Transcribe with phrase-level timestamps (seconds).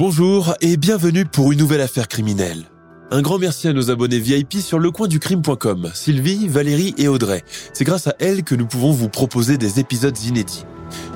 [0.00, 2.64] Bonjour et bienvenue pour une nouvelle affaire criminelle.
[3.10, 7.44] Un grand merci à nos abonnés VIP sur lecoinducrime.com, Sylvie, Valérie et Audrey.
[7.74, 10.64] C'est grâce à elles que nous pouvons vous proposer des épisodes inédits.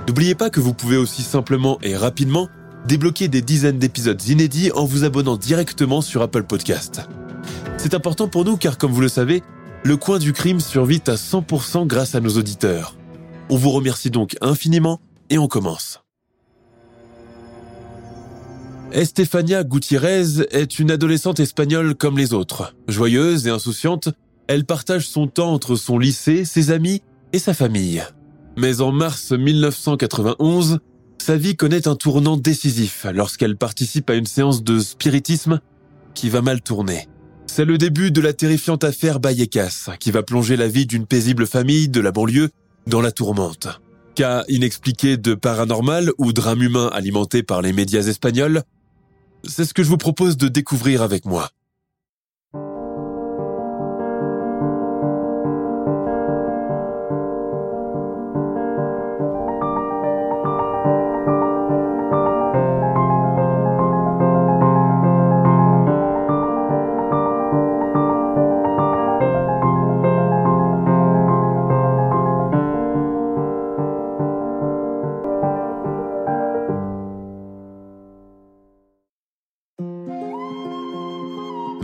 [0.07, 2.51] N'oubliez pas que vous pouvez aussi simplement et rapidement
[2.87, 7.09] débloquer des dizaines d'épisodes inédits en vous abonnant directement sur Apple Podcast.
[7.79, 9.43] C'est important pour nous car comme vous le savez,
[9.82, 12.96] le coin du crime survit à 100% grâce à nos auditeurs.
[13.48, 16.04] On vous remercie donc infiniment et on commence.
[18.95, 22.76] Estefania Gutiérrez est une adolescente espagnole comme les autres.
[22.87, 24.10] Joyeuse et insouciante,
[24.46, 28.04] elle partage son temps entre son lycée, ses amis et sa famille.
[28.56, 30.78] Mais en mars 1991,
[31.20, 35.58] sa vie connaît un tournant décisif lorsqu'elle participe à une séance de spiritisme
[36.14, 37.08] qui va mal tourner.
[37.48, 41.48] C'est le début de la terrifiante affaire Vallecas qui va plonger la vie d'une paisible
[41.48, 42.51] famille de la banlieue
[42.86, 43.80] dans la tourmente.
[44.14, 48.62] Cas inexpliqué de paranormal ou drame humain alimenté par les médias espagnols,
[49.46, 51.50] c'est ce que je vous propose de découvrir avec moi.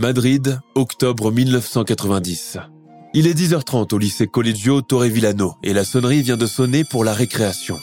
[0.01, 2.57] Madrid, octobre 1990.
[3.13, 7.13] Il est 10h30 au lycée Collegio Torrevillano et la sonnerie vient de sonner pour la
[7.13, 7.77] récréation.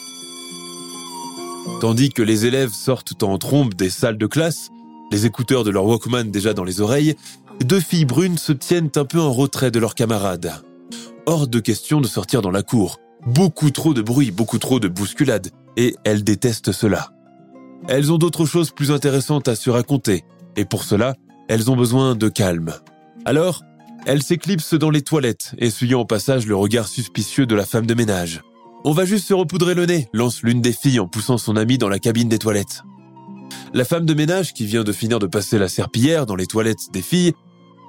[1.81, 4.71] Tandis que les élèves sortent en trombe des salles de classe,
[5.13, 7.15] les écouteurs de leur Walkman déjà dans les oreilles,
[7.65, 10.53] deux filles brunes se tiennent un peu en retrait de leurs camarades.
[11.27, 12.99] Hors de question de sortir dans la cour.
[13.27, 17.13] Beaucoup trop de bruit, beaucoup trop de bousculades, et elles détestent cela.
[17.87, 20.25] Elles ont d'autres choses plus intéressantes à se raconter,
[20.57, 21.15] et pour cela,
[21.49, 22.75] elles ont besoin de calme.
[23.25, 23.63] Alors,
[24.07, 27.95] elles s'éclipsent dans les toilettes, essuyant au passage le regard suspicieux de la femme de
[27.95, 28.43] ménage.
[28.85, 31.79] On va juste se repoudrer le nez, lance l'une des filles en poussant son amie
[31.79, 32.85] dans la cabine des toilettes.
[33.75, 36.93] La femme de ménage, qui vient de finir de passer la serpillière dans les toilettes
[36.93, 37.33] des filles,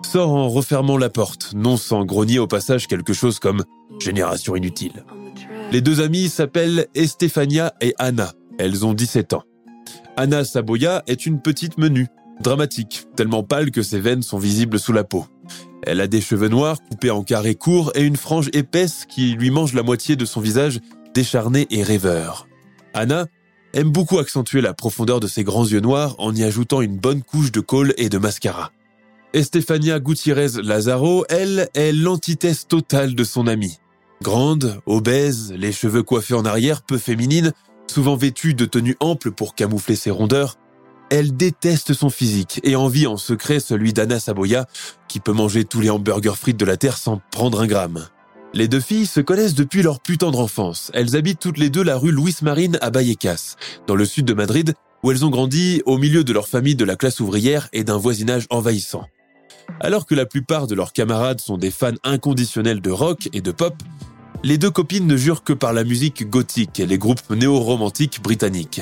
[0.06, 3.64] sort en refermant la porte, non sans grogner au passage quelque chose comme
[4.00, 5.06] génération inutile.
[5.72, 8.34] Les deux amies s'appellent Estefania et Anna.
[8.58, 9.44] Elles ont 17 ans.
[10.18, 12.08] Anna Saboya est une petite menue,
[12.40, 15.26] dramatique, tellement pâle que ses veines sont visibles sous la peau.
[15.84, 19.50] Elle a des cheveux noirs coupés en carrés courts et une frange épaisse qui lui
[19.50, 20.80] mange la moitié de son visage
[21.14, 22.48] décharné et rêveur.
[22.94, 23.26] Anna
[23.74, 27.24] aime beaucoup accentuer la profondeur de ses grands yeux noirs en y ajoutant une bonne
[27.24, 28.72] couche de colle et de mascara.
[29.34, 33.78] Estefania Gutiérrez Lazaro, elle, est l'antithèse totale de son amie.
[34.24, 37.54] Grande, obèse, les cheveux coiffés en arrière, peu féminine,
[37.88, 40.58] souvent vêtue de tenues amples pour camoufler ses rondeurs,
[41.10, 44.68] elle déteste son physique et envie en secret celui d'Anna Saboya,
[45.08, 48.08] qui peut manger tous les hamburgers frites de la Terre sans prendre un gramme.
[48.54, 50.92] Les deux filles se connaissent depuis leur plus tendre enfance.
[50.94, 53.56] Elles habitent toutes les deux la rue Louis Marine à Vallecas,
[53.86, 56.86] dans le sud de Madrid, où elles ont grandi au milieu de leur famille de
[56.86, 59.08] la classe ouvrière et d'un voisinage envahissant.
[59.80, 63.52] Alors que la plupart de leurs camarades sont des fans inconditionnels de rock et de
[63.52, 63.76] pop,
[64.44, 68.82] les deux copines ne jurent que par la musique gothique et les groupes néo-romantiques britanniques.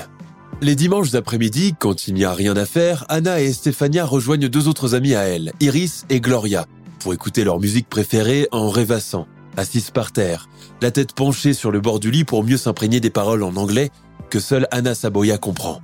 [0.59, 4.67] Les dimanches après-midi, quand il n'y a rien à faire, Anna et Stéphania rejoignent deux
[4.67, 6.65] autres amies à elles, Iris et Gloria,
[6.99, 10.49] pour écouter leur musique préférée en rêvassant, assises par terre,
[10.81, 13.91] la tête penchée sur le bord du lit pour mieux s'imprégner des paroles en anglais
[14.31, 15.81] que seule Anna Saboya comprend.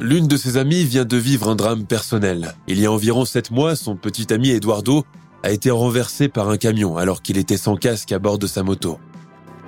[0.00, 2.54] L'une de ses amies vient de vivre un drame personnel.
[2.66, 5.04] Il y a environ sept mois, son petit ami Eduardo
[5.44, 8.64] a été renversé par un camion alors qu'il était sans casque à bord de sa
[8.64, 8.98] moto.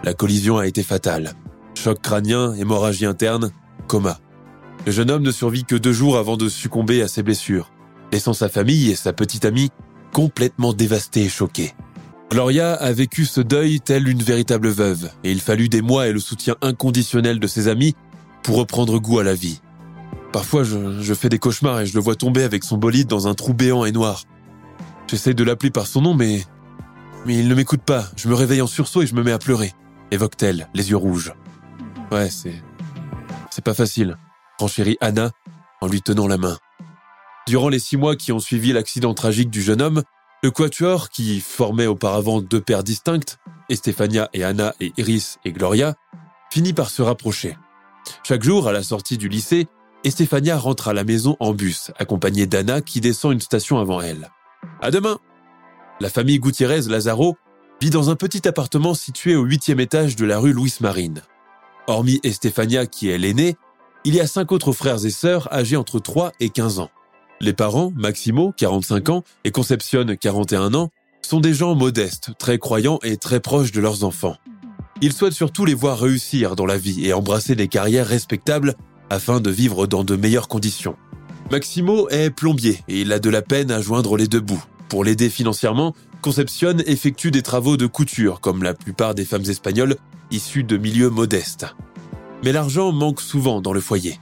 [0.03, 1.35] La collision a été fatale.
[1.75, 3.53] Choc crânien, hémorragie interne,
[3.87, 4.19] coma.
[4.87, 7.71] Le jeune homme ne survit que deux jours avant de succomber à ses blessures,
[8.13, 9.71] laissant sa famille et sa petite amie
[10.13, 11.75] complètement dévastées et choquées.
[12.31, 16.13] Gloria a vécu ce deuil telle une véritable veuve, et il fallut des mois et
[16.13, 17.95] le soutien inconditionnel de ses amis
[18.43, 19.61] pour reprendre goût à la vie.
[20.33, 23.27] Parfois, je, je fais des cauchemars et je le vois tomber avec son bolide dans
[23.27, 24.25] un trou béant et noir.
[25.09, 26.45] J'essaie de l'appeler par son nom, mais...
[27.27, 28.07] Mais il ne m'écoute pas.
[28.17, 29.75] Je me réveille en sursaut et je me mets à pleurer.
[30.11, 31.35] Évoque-t-elle, les yeux rouges.
[32.11, 32.55] Ouais, c'est...
[33.51, 34.17] C'est pas facile,
[34.61, 35.31] renchérit Anna
[35.81, 36.57] en lui tenant la main.
[37.49, 40.03] Durant les six mois qui ont suivi l'accident tragique du jeune homme,
[40.43, 45.95] le quatuor, qui formait auparavant deux paires distinctes, Estefania et Anna et Iris et Gloria,
[46.51, 47.57] finit par se rapprocher.
[48.23, 49.67] Chaque jour, à la sortie du lycée,
[50.05, 54.31] Estefania rentre à la maison en bus, accompagnée d'Anna qui descend une station avant elle.
[54.81, 55.19] À demain!
[56.01, 57.37] La famille Gutiérrez Lazaro
[57.83, 61.23] vit dans un petit appartement situé au huitième étage de la rue Louis Marine.
[61.87, 63.57] Hormis Estefania qui est l'aînée,
[64.05, 66.91] il y a cinq autres frères et sœurs âgés entre 3 et 15 ans.
[67.41, 70.91] Les parents, Maximo, 45 ans, et Concepcion, 41 ans,
[71.23, 74.37] sont des gens modestes, très croyants et très proches de leurs enfants.
[75.03, 78.75] Ils souhaitent surtout les voir réussir dans la vie et embrasser des carrières respectables
[79.09, 80.97] afin de vivre dans de meilleures conditions.
[81.51, 84.63] Maximo est plombier et il a de la peine à joindre les deux bouts.
[84.89, 89.97] Pour l'aider financièrement, Concepcion effectue des travaux de couture comme la plupart des femmes espagnoles
[90.31, 91.67] issues de milieux modestes.
[92.43, 94.19] Mais l'argent manque souvent dans le foyer.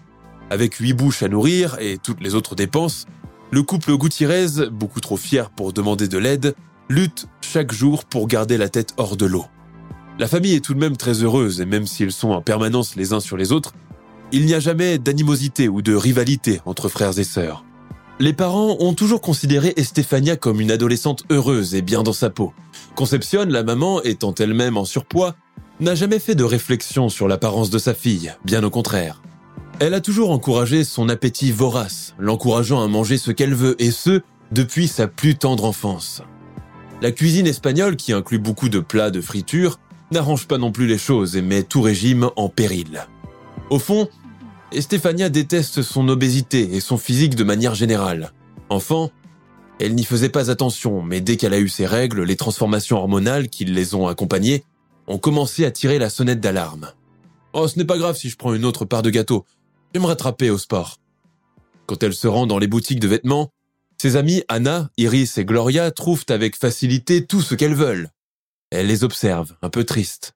[0.51, 3.07] Avec huit bouches à nourrir et toutes les autres dépenses,
[3.51, 6.55] le couple Gutiérrez, beaucoup trop fier pour demander de l'aide,
[6.89, 9.47] lutte chaque jour pour garder la tête hors de l'eau.
[10.19, 13.13] La famille est tout de même très heureuse et même s'ils sont en permanence les
[13.13, 13.73] uns sur les autres,
[14.33, 17.65] il n'y a jamais d'animosité ou de rivalité entre frères et sœurs.
[18.21, 22.53] Les parents ont toujours considéré Estefania comme une adolescente heureuse et bien dans sa peau.
[22.97, 25.37] Concepcion, la maman, étant elle-même en surpoids,
[25.81, 29.23] n'a jamais fait de réflexion sur l'apparence de sa fille, bien au contraire.
[29.81, 34.23] Elle a toujours encouragé son appétit vorace, l'encourageant à manger ce qu'elle veut, et ce,
[34.51, 36.23] depuis sa plus tendre enfance.
[37.01, 39.79] La cuisine espagnole, qui inclut beaucoup de plats de friture,
[40.11, 43.07] n'arrange pas non plus les choses et met tout régime en péril.
[43.71, 44.09] Au fond,
[44.73, 48.33] Estefania déteste son obésité et son physique de manière générale.
[48.69, 49.11] Enfant,
[49.79, 53.49] elle n'y faisait pas attention, mais dès qu'elle a eu ses règles, les transformations hormonales
[53.49, 54.65] qui les ont accompagnées
[55.09, 56.93] ont commencé à tirer la sonnette d'alarme.
[57.53, 59.45] Oh, ce n'est pas grave si je prends une autre part de gâteau,
[59.89, 60.99] je vais me rattraper au sport.
[61.87, 63.51] Quand elle se rend dans les boutiques de vêtements,
[64.01, 68.11] ses amies Anna, Iris et Gloria trouvent avec facilité tout ce qu'elles veulent.
[68.71, 70.35] Elle les observe, un peu tristes.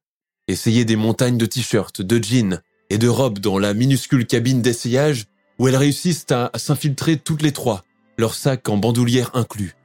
[0.49, 2.61] Essayer des montagnes de t-shirts, de jeans
[2.91, 5.27] et de robes dans la minuscule cabine d'essayage
[5.59, 7.85] où elles réussissent à s'infiltrer toutes les trois,
[8.17, 9.77] leur sac en bandoulière inclus.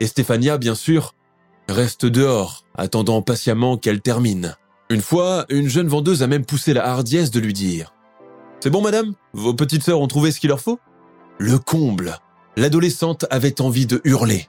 [0.00, 1.14] Et Stéphania, bien sûr,
[1.68, 4.56] reste dehors, attendant patiemment qu'elle termine.
[4.90, 7.94] Une fois, une jeune vendeuse a même poussé la hardiesse de lui dire
[8.64, 9.12] c'est bon, madame?
[9.34, 10.80] Vos petites sœurs ont trouvé ce qu'il leur faut?
[11.36, 12.16] Le comble
[12.56, 14.48] L'adolescente avait envie de hurler.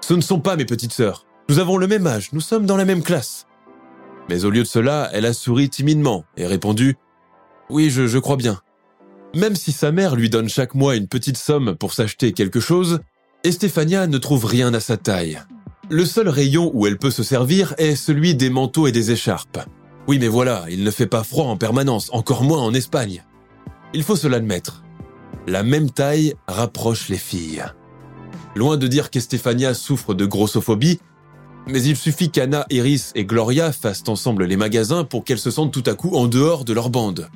[0.00, 1.26] Ce ne sont pas mes petites sœurs.
[1.50, 3.46] Nous avons le même âge, nous sommes dans la même classe.
[4.30, 6.96] Mais au lieu de cela, elle a souri timidement et répondu
[7.68, 8.62] Oui, je, je crois bien.
[9.34, 13.00] Même si sa mère lui donne chaque mois une petite somme pour s'acheter quelque chose,
[13.42, 15.38] Estefania ne trouve rien à sa taille.
[15.90, 19.58] Le seul rayon où elle peut se servir est celui des manteaux et des écharpes.
[20.08, 23.22] Oui, mais voilà, il ne fait pas froid en permanence, encore moins en Espagne.
[23.92, 24.82] Il faut se l'admettre.
[25.46, 27.64] La même taille rapproche les filles.
[28.56, 31.00] Loin de dire qu'Estefania souffre de grossophobie,
[31.68, 35.72] mais il suffit qu'Anna, Iris et Gloria fassent ensemble les magasins pour qu'elles se sentent
[35.72, 37.28] tout à coup en dehors de leur bande.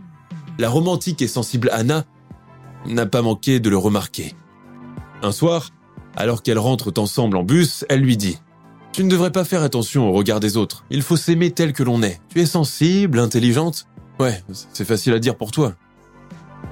[0.59, 2.05] La romantique et sensible Anna
[2.87, 4.35] n'a pas manqué de le remarquer.
[5.23, 5.71] Un soir,
[6.19, 8.33] alors qu'elles rentrent ensemble en bus, elle lui dit⁇
[8.92, 11.85] Tu ne devrais pas faire attention au regard des autres, il faut s'aimer tel que
[11.85, 12.21] l'on est.
[12.28, 13.87] Tu es sensible, intelligente
[14.19, 14.42] Ouais,
[14.73, 15.75] c'est facile à dire pour toi.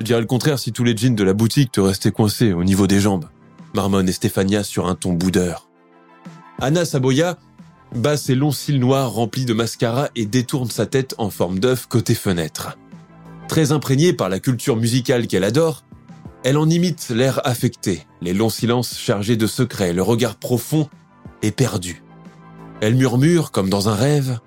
[0.01, 2.65] Je dirais le contraire si tous les jeans de la boutique te restaient coincés au
[2.65, 3.27] niveau des jambes.
[3.73, 5.69] Marmonne et Stéphania sur un ton boudeur.
[6.61, 7.37] Anna Saboya
[7.95, 11.87] bat ses longs cils noirs remplis de mascara et détourne sa tête en forme d'œuf
[11.87, 12.77] côté fenêtre.
[13.47, 15.85] Très imprégnée par la culture musicale qu'elle adore,
[16.47, 20.89] elle en imite l'air affecté, les longs silences chargés de secrets, le regard profond
[21.43, 22.03] et perdu.
[22.81, 24.39] Elle murmure comme dans un rêve.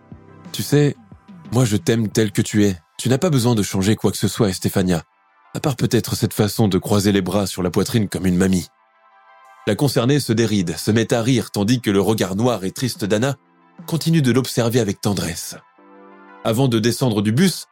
[0.51, 0.95] Tu sais,
[1.51, 2.77] moi je t'aime tel que tu es.
[2.97, 5.03] Tu n'as pas besoin de changer quoi que ce soit, Stéphania
[5.53, 8.67] à part peut-être cette façon de croiser les bras sur la poitrine comme une mamie.
[9.67, 13.05] La concernée se déride, se met à rire tandis que le regard noir et triste
[13.05, 13.35] d'Anna
[13.87, 15.55] continue de l'observer avec tendresse.
[16.43, 17.65] Avant de descendre du bus,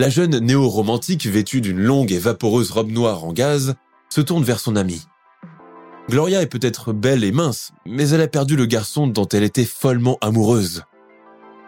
[0.00, 3.74] la jeune néo-romantique vêtue d'une longue et vaporeuse robe noire en gaz
[4.08, 5.02] se tourne vers son amie.
[6.08, 9.66] Gloria est peut-être belle et mince, mais elle a perdu le garçon dont elle était
[9.66, 10.84] follement amoureuse.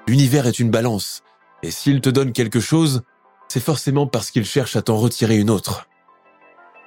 [0.09, 1.21] L'univers est une balance,
[1.63, 3.03] et s'il te donne quelque chose,
[3.49, 5.87] c'est forcément parce qu'il cherche à t'en retirer une autre.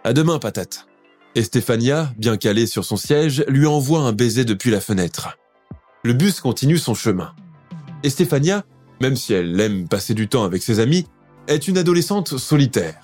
[0.04, 0.88] À demain, patate.
[1.36, 1.44] Et
[2.18, 5.38] bien calée sur son siège, lui envoie un baiser depuis la fenêtre.
[6.04, 7.36] Le bus continue son chemin.
[8.04, 8.10] Et
[9.00, 11.06] même si elle aime passer du temps avec ses amis,
[11.48, 13.02] est une adolescente solitaire.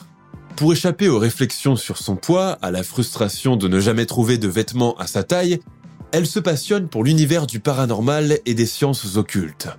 [0.55, 4.48] Pour échapper aux réflexions sur son poids, à la frustration de ne jamais trouver de
[4.48, 5.60] vêtements à sa taille,
[6.12, 9.69] elle se passionne pour l'univers du paranormal et des sciences occultes.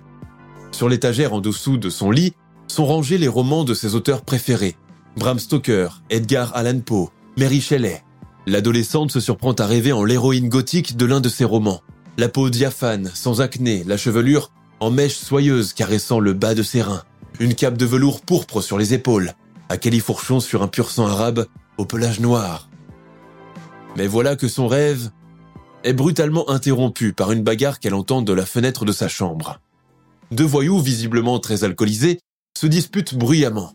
[0.71, 2.33] Sur l'étagère en dessous de son lit
[2.67, 4.75] sont rangés les romans de ses auteurs préférés.
[5.15, 8.03] Bram Stoker, Edgar Allan Poe, Mary Shelley.
[8.47, 11.81] L'adolescente se surprend à rêver en l'héroïne gothique de l'un de ses romans.
[12.17, 16.81] La peau diaphane, sans acné, la chevelure en mèche soyeuse caressant le bas de ses
[16.81, 17.03] reins.
[17.43, 19.33] Une cape de velours pourpre sur les épaules,
[19.67, 21.45] à califourchon sur un pur sang arabe
[21.77, 22.69] au pelage noir.
[23.97, 25.09] Mais voilà que son rêve
[25.83, 29.59] est brutalement interrompu par une bagarre qu'elle entend de la fenêtre de sa chambre.
[30.31, 32.21] Deux voyous, visiblement très alcoolisés,
[32.57, 33.73] se disputent bruyamment.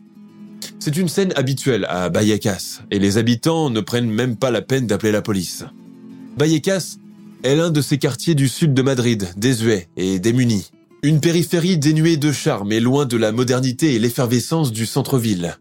[0.79, 4.87] C'est une scène habituelle à Vallecas, et les habitants ne prennent même pas la peine
[4.87, 5.63] d'appeler la police.
[6.39, 6.97] Vallecas
[7.43, 10.71] est l'un de ces quartiers du sud de Madrid, désuets et démunis.
[11.01, 15.57] Une périphérie dénuée de charme et loin de la modernité et l'effervescence du centre-ville.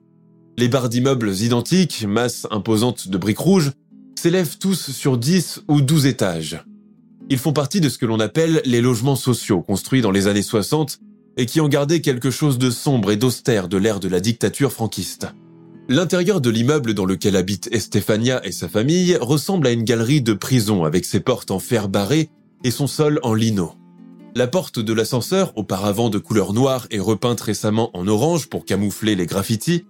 [0.56, 3.70] Les barres d'immeubles identiques, masse imposante de briques rouges,
[4.18, 6.64] s'élèvent tous sur 10 ou 12 étages.
[7.30, 10.42] Ils font partie de ce que l'on appelle les logements sociaux, construits dans les années
[10.42, 10.98] 60
[11.36, 14.72] et qui ont gardé quelque chose de sombre et d'austère de l'ère de la dictature
[14.72, 15.28] franquiste.
[15.88, 20.32] L'intérieur de l'immeuble dans lequel habite Estefania et sa famille ressemble à une galerie de
[20.32, 22.28] prison avec ses portes en fer barré
[22.64, 23.74] et son sol en lino.
[24.34, 29.14] La porte de l'ascenseur, auparavant de couleur noire et repeinte récemment en orange pour camoufler
[29.14, 29.84] les graffitis,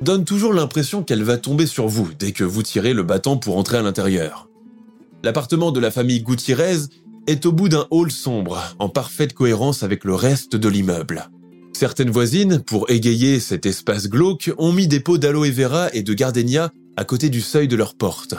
[0.00, 3.56] donne toujours l'impression qu'elle va tomber sur vous dès que vous tirez le bâton pour
[3.56, 4.48] entrer à l'intérieur.
[5.22, 6.78] L'appartement de la famille Gutiérrez
[7.26, 11.28] est au bout d'un hall sombre, en parfaite cohérence avec le reste de l'immeuble.
[11.72, 16.14] Certaines voisines, pour égayer cet espace glauque, ont mis des pots d'aloe vera et de
[16.14, 18.34] gardenia à côté du seuil de leur porte.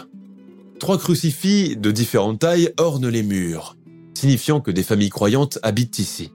[0.80, 3.78] Trois crucifix de différentes tailles ornent les murs,
[4.14, 6.32] signifiant que des familles croyantes habitent ici.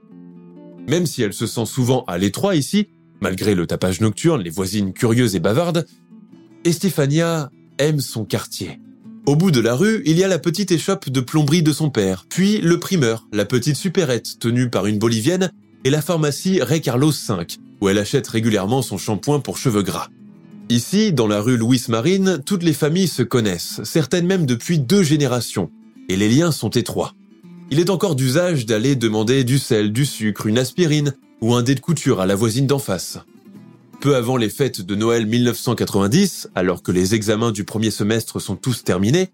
[0.87, 2.87] Même si elle se sent souvent à l'étroit ici,
[3.21, 5.85] malgré le tapage nocturne, les voisines curieuses et bavardes,
[6.65, 8.79] Estefania aime son quartier.
[9.25, 11.89] Au bout de la rue, il y a la petite échoppe de plomberie de son
[11.89, 15.51] père, puis le primeur, la petite supérette tenue par une bolivienne,
[15.83, 17.45] et la pharmacie Ray Carlos V,
[17.79, 20.09] où elle achète régulièrement son shampoing pour cheveux gras.
[20.69, 25.03] Ici, dans la rue Louis Marine, toutes les familles se connaissent, certaines même depuis deux
[25.03, 25.71] générations,
[26.09, 27.13] et les liens sont étroits.
[27.71, 31.75] Il est encore d'usage d'aller demander du sel, du sucre, une aspirine ou un dé
[31.75, 33.19] de couture à la voisine d'en face.
[34.01, 38.55] Peu avant les fêtes de Noël 1990, alors que les examens du premier semestre sont
[38.55, 39.29] tous terminés,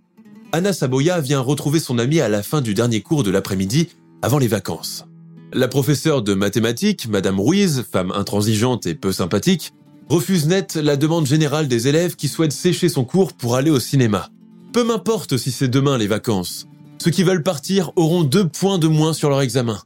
[0.51, 3.87] Anna Saboya vient retrouver son amie à la fin du dernier cours de l'après-midi,
[4.21, 5.05] avant les vacances.
[5.53, 9.71] La professeure de mathématiques, Madame Ruiz, femme intransigeante et peu sympathique,
[10.09, 13.79] refuse net la demande générale des élèves qui souhaitent sécher son cours pour aller au
[13.79, 14.29] cinéma.
[14.73, 16.67] Peu m'importe si c'est demain les vacances.
[17.05, 19.77] Ceux qui veulent partir auront deux points de moins sur leur examen.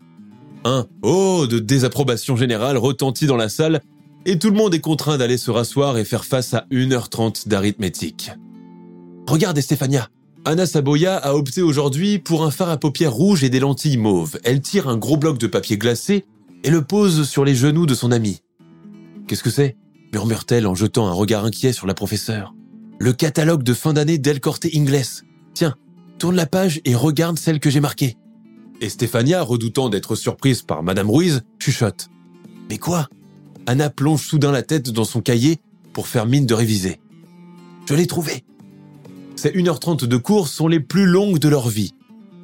[0.64, 3.82] Un oh de désapprobation générale retentit dans la salle
[4.26, 8.32] et tout le monde est contraint d'aller se rasseoir et faire face à 1h30 d'arithmétique.
[9.28, 10.08] Regardez Stéphania
[10.46, 14.40] Anna Saboya a opté aujourd'hui pour un fard à paupières rouges et des lentilles mauves.
[14.46, 16.24] Elle tire un gros bloc de papier glacé
[16.64, 18.40] et le pose sur les genoux de son ami.
[19.28, 19.76] Qu'est-ce que c'est?
[20.14, 22.56] murmure-t-elle en jetant un regard inquiet sur la professeure.
[22.98, 25.02] Le catalogue de fin d'année d'El Corte Inglés.
[25.54, 25.76] Tiens,
[26.20, 28.18] tourne la page et regarde celle que j'ai marquée.
[28.82, 32.10] Et Stéphania, redoutant d'être surprise par Madame Ruiz, chuchote.
[32.70, 33.08] Mais quoi?
[33.66, 35.58] Anna plonge soudain la tête dans son cahier
[35.94, 37.00] pour faire mine de réviser.
[37.88, 38.44] Je l'ai trouvé.
[39.36, 41.94] Ces 1h30 de cours sont les plus longues de leur vie.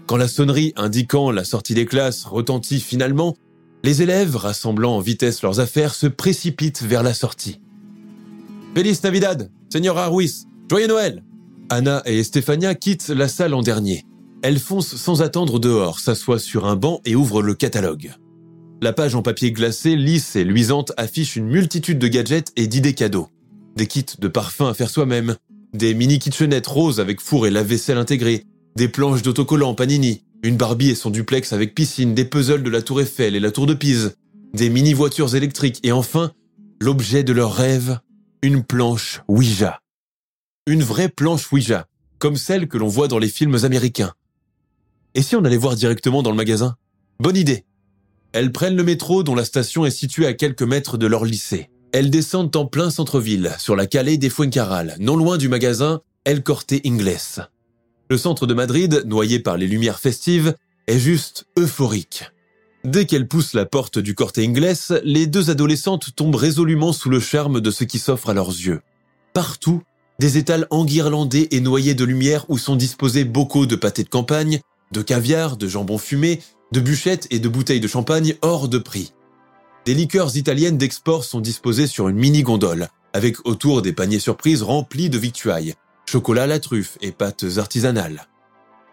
[0.07, 3.35] Quand la sonnerie indiquant la sortie des classes retentit finalement,
[3.83, 7.59] les élèves, rassemblant en vitesse leurs affaires, se précipitent vers la sortie.
[8.75, 11.23] Feliz Navidad, Señora Ruiz, Joyeux Noël
[11.69, 14.05] Anna et Estefania quittent la salle en dernier.
[14.43, 18.13] Elles foncent sans attendre dehors, s'assoient sur un banc et ouvrent le catalogue.
[18.81, 22.93] La page en papier glacé, lisse et luisante affiche une multitude de gadgets et d'idées
[22.93, 23.29] cadeaux.
[23.75, 25.35] Des kits de parfums à faire soi-même,
[25.73, 28.43] des mini kitchenettes roses avec four et lave-vaisselle intégré,
[28.75, 32.81] des planches d'autocollants Panini, une Barbie et son duplex avec piscine, des puzzles de la
[32.81, 34.15] Tour Eiffel et la Tour de Pise,
[34.53, 36.31] des mini voitures électriques et enfin,
[36.79, 37.99] l'objet de leur rêve,
[38.43, 39.79] une planche Ouija.
[40.67, 41.87] Une vraie planche Ouija,
[42.19, 44.13] comme celle que l'on voit dans les films américains.
[45.13, 46.75] Et si on allait voir directement dans le magasin?
[47.19, 47.65] Bonne idée
[48.35, 51.69] elles prennent le métro dont la station est située à quelques mètres de leur lycée.
[51.93, 56.43] Elles descendent en plein centre-ville, sur la calée des Fuencarral, non loin du magasin El
[56.43, 57.39] Corte Inglés.
[58.09, 60.53] Le centre de Madrid, noyé par les lumières festives,
[60.87, 62.25] est juste euphorique.
[62.83, 64.73] Dès qu'elles poussent la porte du Corte Inglés,
[65.05, 68.81] les deux adolescentes tombent résolument sous le charme de ce qui s'offre à leurs yeux.
[69.31, 69.81] Partout,
[70.19, 74.61] des étals enguirlandés et noyés de lumière où sont disposés beaucoup de pâtés de campagne,
[74.91, 76.41] de caviar, de jambon fumé,
[76.71, 79.13] de bûchettes et de bouteilles de champagne hors de prix.
[79.85, 85.09] Des liqueurs italiennes d'export sont disposées sur une mini-gondole, avec autour des paniers surprises remplis
[85.09, 88.27] de victuailles, chocolat à la truffe et pâtes artisanales.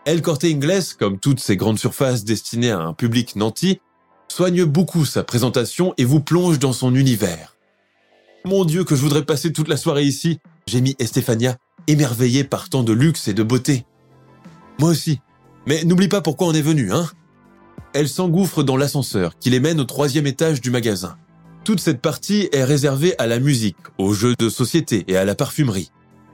[0.04, 3.80] El Corte Inglés, comme toutes ces grandes surfaces destinées à un public nanti,
[4.28, 7.56] soigne beaucoup sa présentation et vous plonge dans son univers.
[8.44, 12.82] Mon Dieu, que je voudrais passer toute la soirée ici, gémit Estefania, émerveillée par tant
[12.82, 13.84] de luxe et de beauté.
[14.78, 15.20] Moi aussi.
[15.66, 17.08] Mais n'oublie pas pourquoi on est venu, hein
[17.94, 21.16] Elle s'engouffre dans l'ascenseur qui les mène au troisième étage du magasin.
[21.64, 25.36] Toute cette partie est réservée à la musique, aux jeux de société et à la
[25.36, 25.92] parfumerie.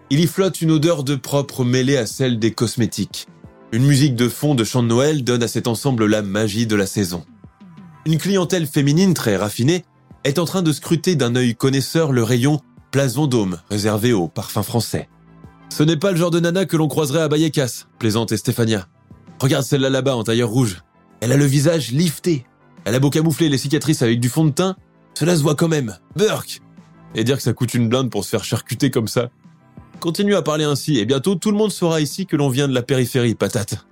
[0.09, 3.27] Il y flotte une odeur de propre mêlée à celle des cosmétiques.
[3.73, 6.77] Une musique de fond de chant de Noël donne à cet ensemble la magie de
[6.77, 7.27] la saison.
[8.07, 9.85] Une clientèle féminine très raffinée
[10.25, 14.63] est en train de scruter d'un œil connaisseur le rayon Place Vendôme, réservé aux parfums
[14.63, 15.11] français.
[15.69, 18.87] Ce n'est pas le genre de nana que l'on croiserait à Bayecas, plaisante Stéphania.
[19.41, 20.83] Regarde celle-là là-bas en tailleur rouge.
[21.21, 22.47] Elle a le visage lifté.
[22.87, 24.75] Elle a beau camoufler les cicatrices avec du fond de teint,
[25.13, 25.99] cela se voit quand même.
[26.17, 26.63] Burk
[27.15, 29.29] Et dire que ça coûte une blinde pour se faire charcuter comme ça.
[30.01, 32.75] Continue à parler ainsi, et bientôt tout le monde saura ici que l'on vient de
[32.75, 33.85] la périphérie, patate.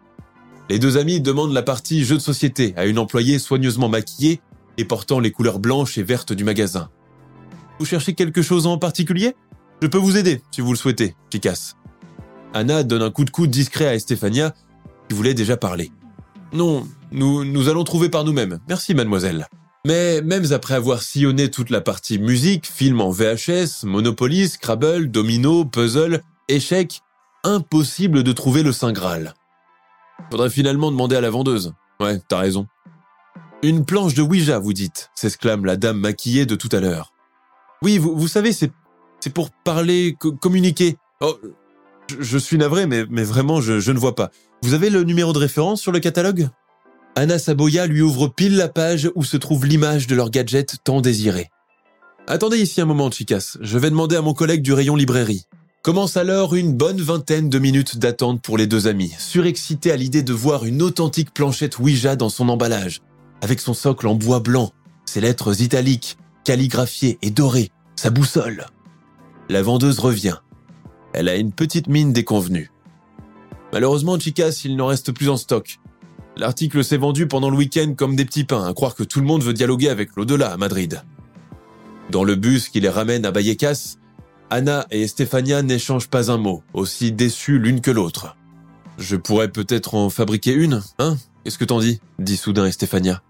[0.71, 4.41] Les deux amis demandent la partie jeu de société à une employée soigneusement maquillée
[4.79, 6.89] et portant les couleurs blanches et vertes du magasin.
[7.79, 9.37] Vous cherchez quelque chose en particulier?
[9.83, 11.75] Je peux vous aider, si vous le souhaitez, Kikas.
[12.55, 14.55] Anna donne un coup de coude discret à Estefania,
[15.09, 15.93] qui voulait déjà parler.
[16.53, 18.61] Non, nous, nous allons trouver par nous-mêmes.
[18.69, 19.47] Merci, mademoiselle.
[19.87, 25.65] Mais même après avoir sillonné toute la partie musique, film en VHS, Monopoly, Scrabble, Domino,
[25.65, 27.03] Puzzle, échec,
[27.45, 29.35] impossible de trouver le Saint Graal.
[30.31, 31.75] Faudrait finalement demander à la vendeuse.
[32.01, 32.67] Ouais, t'as raison.
[33.63, 37.13] Une planche de Ouija, vous dites, s'exclame la dame maquillée de tout à l'heure.
[37.83, 38.73] Oui, vous, savez, c'est,
[39.35, 40.97] pour parler, communiquer.
[41.21, 41.37] Oh,
[42.19, 44.31] je, suis navré, mais, mais vraiment, je, je ne vois pas.
[44.63, 46.49] Vous avez le numéro de référence sur le catalogue?
[47.15, 51.01] Anna Saboya lui ouvre pile la page où se trouve l'image de leur gadget tant
[51.01, 51.51] désiré.
[52.27, 53.57] Attendez ici un moment, chicas.
[53.61, 55.47] Je vais demander à mon collègue du rayon librairie.
[55.83, 60.25] Commence alors une bonne vingtaine de minutes d'attente pour les deux amis, surexcités à l'idée
[60.25, 63.03] de voir une authentique planchette Ouija dans son emballage,
[63.41, 64.73] avec son socle en bois blanc,
[65.05, 68.67] ses lettres italiques, calligraphiées et dorées, sa boussole.
[69.49, 70.37] La vendeuse revient.
[71.13, 72.71] Elle a une petite mine déconvenue.
[73.73, 75.81] Malheureusement, Chicas, il n'en reste plus en stock.
[76.37, 79.27] L'article s'est vendu pendant le week-end comme des petits pains, à croire que tout le
[79.27, 81.03] monde veut dialoguer avec l'au-delà à Madrid.
[82.13, 83.97] Dans le bus qui les ramène à Vallecas,
[84.49, 88.37] Anna et Estefania n'échangent pas un mot, aussi déçus l'une que l'autre.
[88.99, 91.17] Je pourrais peut-être en fabriquer une, hein?
[91.43, 92.01] Qu'est-ce que t'en dis?
[92.21, 93.21] Dit soudain Estefania.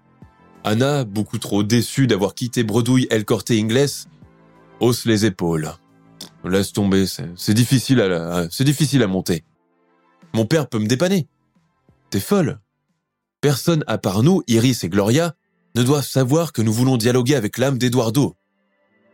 [0.67, 3.87] Anna, beaucoup trop déçue d'avoir quitté Bredouille El Corte Inglés,
[4.81, 5.71] hausse les épaules.
[6.45, 9.45] Laisse tomber, c'est difficile à, c'est difficile à monter.
[10.35, 11.29] Mon père peut me dépanner.
[12.11, 12.59] T'es folle.
[13.41, 15.37] Personne à part nous, Iris et Gloria,
[15.77, 18.35] ne doivent savoir que nous voulons dialoguer avec l'âme d'Eduardo.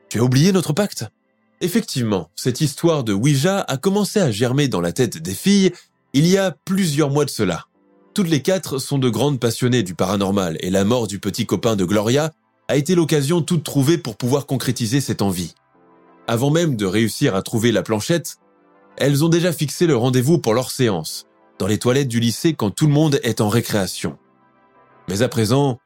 [0.09, 1.05] Tu as oublié notre pacte?
[1.61, 5.73] Effectivement, cette histoire de Ouija a commencé à germer dans la tête des filles
[6.15, 7.67] il y a plusieurs mois de cela.
[8.15, 11.77] Toutes les quatre sont de grandes passionnées du paranormal et la mort du petit copain
[11.77, 12.33] de Gloria
[12.69, 15.55] a été l'occasion toute trouvée pour pouvoir concrétiser cette envie.
[16.29, 18.37] Avant même de réussir à trouver la planchette,
[18.99, 21.27] elles ont déjà fixé le rendez-vous pour leur séance,
[21.59, 24.19] dans les toilettes du lycée quand tout le monde est en récréation.
[25.09, 25.81] Mais à présent,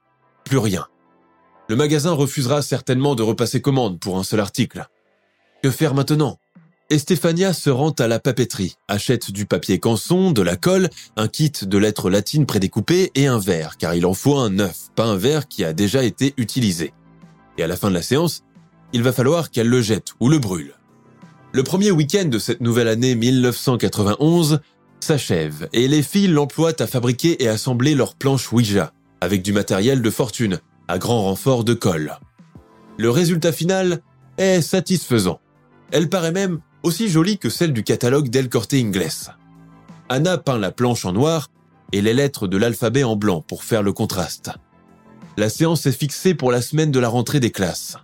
[0.44, 0.88] plus rien.
[1.68, 4.88] Le magasin refusera certainement de repasser commande pour un seul article.
[5.62, 6.38] Que faire maintenant?
[6.88, 11.50] Estefania se rend à la papeterie, achète du papier canson, de la colle, un kit
[11.62, 15.16] de lettres latines prédécoupées et un verre, car il en faut un neuf, pas un
[15.16, 16.92] verre qui a déjà été utilisé.
[17.58, 18.44] Et à la fin de la séance,
[18.92, 20.74] il va falloir qu'elle le jette ou le brûle.
[21.52, 24.60] Le premier week-end de cette nouvelle année 1991
[25.00, 30.02] s'achève et les filles l'emploient à fabriquer et assembler leurs planches Ouija, avec du matériel
[30.02, 32.20] de fortune, à grand renfort de colle.
[32.96, 34.02] Le résultat final
[34.38, 35.40] est satisfaisant.
[35.90, 39.28] Elle paraît même aussi jolie que celle du catalogue d'El Corte Inglés.
[40.08, 41.50] Anna peint la planche en noir
[41.92, 44.52] et les lettres de l'alphabet en blanc pour faire le contraste.
[45.36, 47.96] La séance est fixée pour la semaine de la rentrée des classes.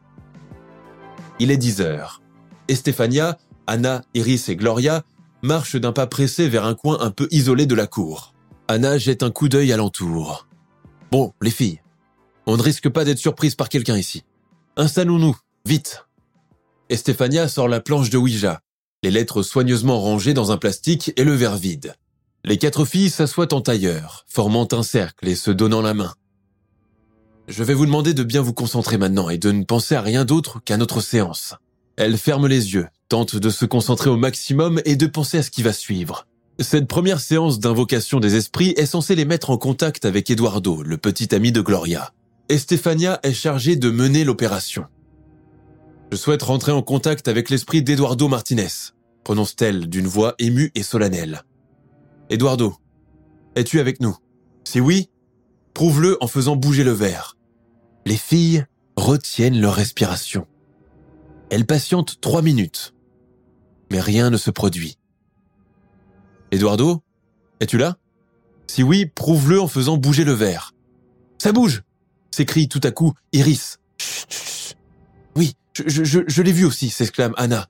[1.39, 2.23] Il est 10 heures.
[2.67, 5.05] Estefania, Anna, Iris et Gloria
[5.43, 8.35] marchent d'un pas pressé vers un coin un peu isolé de la cour.
[8.67, 10.49] Anna jette un coup d'œil alentour.
[11.13, 11.81] Bon, les filles,
[12.47, 14.25] on ne risque pas d'être surprise par quelqu'un ici.
[14.77, 16.05] Installons-nous, vite.
[16.89, 18.61] Estefania sort la planche de Ouija,
[19.03, 21.95] les lettres soigneusement rangées dans un plastique et le verre vide.
[22.45, 26.15] Les quatre filles s'assoient en tailleur, formant un cercle et se donnant la main.
[27.49, 30.25] Je vais vous demander de bien vous concentrer maintenant et de ne penser à rien
[30.25, 31.55] d'autre qu'à notre séance.
[31.97, 35.51] Elle ferme les yeux, tente de se concentrer au maximum et de penser à ce
[35.51, 36.27] qui va suivre.
[36.61, 40.97] Cette première séance d'invocation des esprits est censée les mettre en contact avec Eduardo, le
[40.97, 42.13] petit ami de Gloria.
[42.49, 44.85] Estefania est chargée de mener l'opération.
[46.13, 48.69] Je souhaite rentrer en contact avec l'esprit d'Eduardo Martinez,
[49.25, 51.43] prononce-t-elle d'une voix émue et solennelle.
[52.29, 52.77] Eduardo,
[53.55, 54.15] es-tu avec nous?
[54.65, 55.09] Si oui,
[55.73, 57.39] prouve-le en faisant bouger le verre.
[58.05, 60.47] Les filles retiennent leur respiration.
[61.49, 62.93] Elles patientent trois minutes,
[63.91, 64.99] mais rien ne se produit.
[66.51, 67.03] Eduardo,
[67.61, 67.97] es-tu là?
[68.67, 70.75] Si oui, prouve-le en faisant bouger le verre.
[71.39, 71.85] Ça bouge
[72.31, 73.79] s'écrie tout à coup Iris.
[75.75, 77.69] Je, l'ai vu aussi, s'exclame Anna.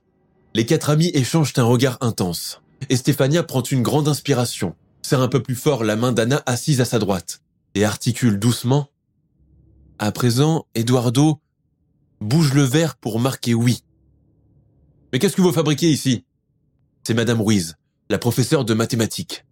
[0.53, 2.61] Les quatre amis échangent un regard intense.
[2.89, 6.81] Et Stéphania prend une grande inspiration, serre un peu plus fort la main d'Anna assise
[6.81, 7.41] à sa droite,
[7.75, 8.89] et articule doucement.
[9.99, 11.39] À présent, Eduardo
[12.19, 13.83] bouge le verre pour marquer oui.
[15.11, 16.25] Mais qu'est-ce que vous fabriquez ici?
[17.03, 17.75] C'est Madame Ruiz,
[18.09, 19.45] la professeure de mathématiques.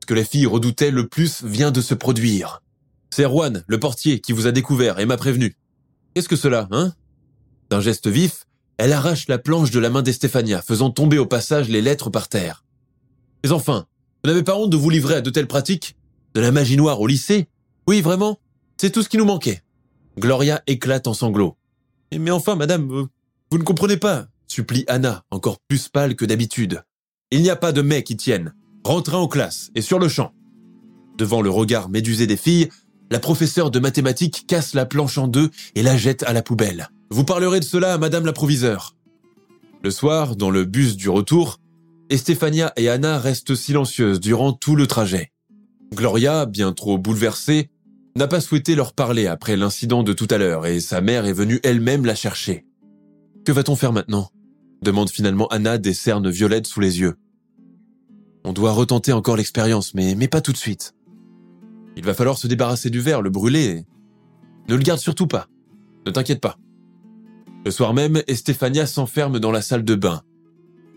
[0.00, 2.62] Ce que les filles redoutaient le plus vient de se produire.
[3.10, 5.56] C'est Juan, le portier, qui vous a découvert et m'a prévenu.
[6.14, 6.92] Qu'est-ce que cela, hein?
[7.72, 8.44] D'un geste vif,
[8.76, 12.28] elle arrache la planche de la main d'Estefania, faisant tomber au passage les lettres par
[12.28, 12.66] terre.
[13.42, 13.86] Mais enfin,
[14.22, 15.96] vous n'avez pas honte de vous livrer à de telles pratiques?
[16.34, 17.48] De la magie noire au lycée?
[17.86, 18.38] Oui, vraiment?
[18.76, 19.62] C'est tout ce qui nous manquait.
[20.18, 21.56] Gloria éclate en sanglots.
[22.14, 23.08] Mais enfin, madame,
[23.50, 26.82] vous ne comprenez pas, supplie Anna, encore plus pâle que d'habitude.
[27.30, 28.52] Il n'y a pas de mais qui tiennent.
[28.84, 30.34] Rentrez en classe, et sur le champ.
[31.16, 32.68] Devant le regard médusé des filles,
[33.10, 36.90] la professeure de mathématiques casse la planche en deux et la jette à la poubelle.
[37.12, 38.96] Vous parlerez de cela à madame la proviseure.
[39.82, 41.60] Le soir, dans le bus du retour,
[42.08, 45.30] Estefania et Anna restent silencieuses durant tout le trajet.
[45.94, 47.68] Gloria, bien trop bouleversée,
[48.16, 51.34] n'a pas souhaité leur parler après l'incident de tout à l'heure et sa mère est
[51.34, 52.64] venue elle-même la chercher.
[53.44, 54.30] Que va-t-on faire maintenant?
[54.80, 57.16] demande finalement Anna des cernes violettes sous les yeux.
[58.42, 60.94] On doit retenter encore l'expérience, mais, mais pas tout de suite.
[61.94, 63.84] Il va falloir se débarrasser du verre, le brûler.
[64.70, 65.46] Ne le garde surtout pas.
[66.06, 66.56] Ne t'inquiète pas.
[67.64, 70.22] Le soir même, Estefania s'enferme dans la salle de bain.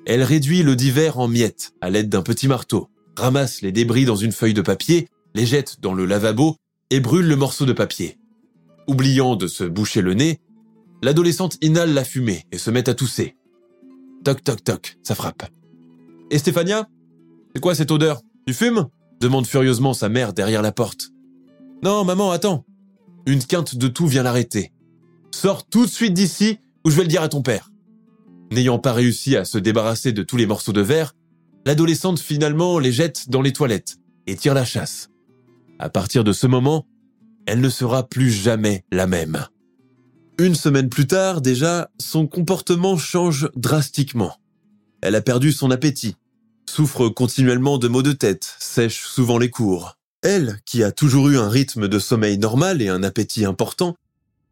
[0.05, 4.15] Elle réduit le divers en miettes à l'aide d'un petit marteau, ramasse les débris dans
[4.15, 6.55] une feuille de papier, les jette dans le lavabo
[6.89, 8.17] et brûle le morceau de papier.
[8.87, 10.39] Oubliant de se boucher le nez,
[11.01, 13.35] l'adolescente inhale la fumée et se met à tousser.
[14.23, 15.43] Toc toc toc, ça frappe.
[16.31, 16.87] Estefania
[17.53, 18.21] C'est quoi cette odeur?
[18.47, 18.87] Tu fumes?
[19.21, 21.09] demande furieusement sa mère derrière la porte.
[21.83, 22.65] Non, maman, attends.
[23.25, 24.71] Une quinte de tout vient l'arrêter.
[25.35, 27.69] Sors tout de suite d'ici ou je vais le dire à ton père.
[28.53, 31.13] N'ayant pas réussi à se débarrasser de tous les morceaux de verre,
[31.65, 35.09] l'adolescente finalement les jette dans les toilettes et tire la chasse.
[35.77, 36.87] À partir de ce moment,
[37.45, 39.45] elle ne sera plus jamais la même.
[40.39, 44.37] Une semaine plus tard, déjà, son comportement change drastiquement.
[45.01, 46.15] Elle a perdu son appétit,
[46.65, 49.97] souffre continuellement de maux de tête, sèche souvent les cours.
[50.21, 53.97] Elle, qui a toujours eu un rythme de sommeil normal et un appétit important,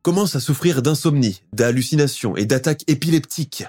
[0.03, 3.63] commence à souffrir d'insomnie, d'hallucinations et d'attaques épileptiques.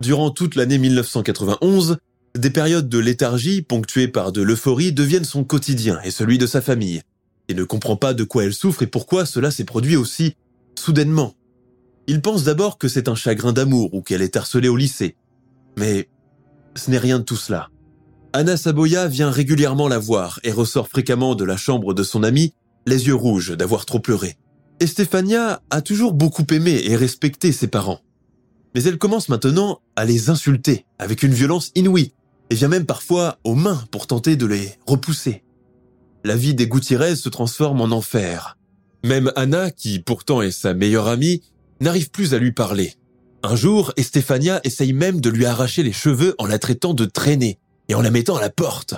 [0.00, 1.98] Durant toute l'année 1991,
[2.34, 6.62] des périodes de léthargie ponctuées par de l'euphorie deviennent son quotidien et celui de sa
[6.62, 7.02] famille.
[7.48, 10.34] Il ne comprend pas de quoi elle souffre et pourquoi cela s'est produit aussi
[10.78, 11.34] soudainement.
[12.06, 15.16] Il pense d'abord que c'est un chagrin d'amour ou qu'elle est harcelée au lycée.
[15.78, 16.08] Mais
[16.74, 17.68] ce n'est rien de tout cela.
[18.32, 22.54] Anna Saboya vient régulièrement la voir et ressort fréquemment de la chambre de son ami,
[22.86, 24.36] les yeux rouges d'avoir trop pleuré.
[24.78, 28.00] Estefania a toujours beaucoup aimé et respecté ses parents.
[28.74, 32.12] Mais elle commence maintenant à les insulter avec une violence inouïe
[32.50, 35.44] et vient même parfois aux mains pour tenter de les repousser.
[36.24, 38.58] La vie des Gutiérrez se transforme en enfer.
[39.02, 41.42] Même Anna, qui pourtant est sa meilleure amie,
[41.80, 42.94] n'arrive plus à lui parler.
[43.42, 47.58] Un jour, Estefania essaye même de lui arracher les cheveux en la traitant de traîner
[47.88, 48.94] et en la mettant à la porte.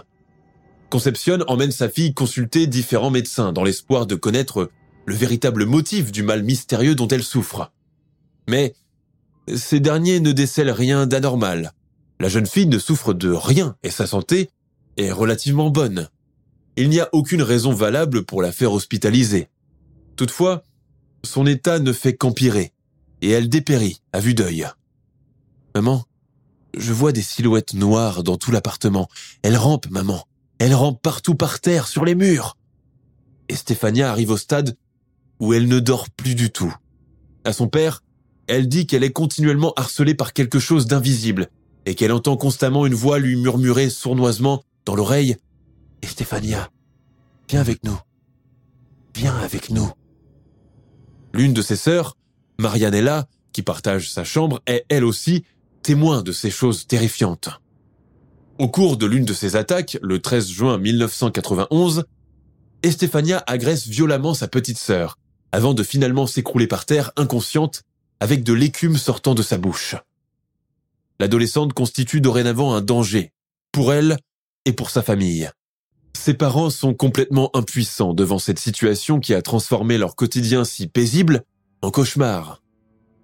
[0.91, 4.71] Concepcion emmène sa fille consulter différents médecins dans l'espoir de connaître
[5.09, 7.73] le véritable motif du mal mystérieux dont elle souffre.
[8.47, 8.75] Mais
[9.57, 11.73] ces derniers ne décèlent rien d'anormal.
[12.21, 14.51] La jeune fille ne souffre de rien et sa santé
[14.99, 16.11] est relativement bonne.
[16.77, 19.49] Il n'y a aucune raison valable pour la faire hospitaliser.
[20.15, 20.63] Toutefois,
[21.25, 22.75] son état ne fait qu'empirer
[23.23, 24.67] et elle dépérit à vue d'œil.
[25.75, 26.05] Maman,
[26.77, 29.09] je vois des silhouettes noires dans tout l'appartement.
[29.41, 30.27] Elle rampe, maman.
[30.59, 32.59] Elle rampe partout par terre, sur les murs.
[33.49, 34.77] Et Stéphania arrive au stade
[35.41, 36.75] où elle ne dort plus du tout.
[37.45, 38.03] À son père,
[38.47, 41.49] elle dit qu'elle est continuellement harcelée par quelque chose d'invisible
[41.87, 45.37] et qu'elle entend constamment une voix lui murmurer sournoisement dans l'oreille
[46.05, 46.71] «Stéphania,
[47.49, 47.99] viens avec nous.
[49.15, 49.91] Viens avec nous.»
[51.35, 52.17] L'une de ses sœurs,
[52.59, 55.45] Marianella, qui partage sa chambre, est elle aussi
[55.83, 57.51] témoin de ces choses terrifiantes.
[58.59, 62.05] Au cours de l'une de ces attaques, le 13 juin 1991,
[62.83, 65.19] Estefania agresse violemment sa petite sœur,
[65.53, 67.83] avant de finalement s'écrouler par terre inconsciente
[68.21, 69.97] avec de l'écume sortant de sa bouche.
[71.21, 73.33] L'adolescente constitue dorénavant un danger,
[73.73, 74.19] pour elle
[74.65, 75.51] et pour sa famille.
[76.17, 81.45] Ses parents sont complètement impuissants devant cette situation qui a transformé leur quotidien si paisible
[81.81, 82.61] en cauchemar.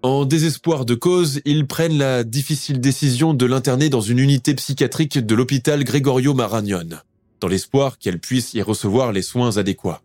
[0.02, 5.18] En désespoir de cause, ils prennent la difficile décision de l'interner dans une unité psychiatrique
[5.18, 7.00] de l'hôpital Gregorio Marañón,
[7.40, 10.02] dans l'espoir qu'elle puisse y recevoir les soins adéquats.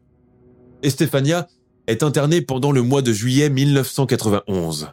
[0.84, 1.48] Estefania
[1.90, 4.90] est internée pendant le mois de juillet 1991.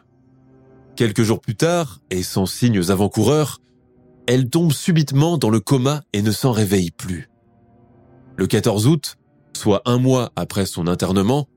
[0.95, 3.61] Quelques jours plus tard, et sans signes avant-coureurs,
[4.25, 7.29] elle tombe subitement dans le coma et ne s'en réveille plus.
[8.35, 9.17] Le 14 août,
[9.55, 11.47] soit un mois après son internement,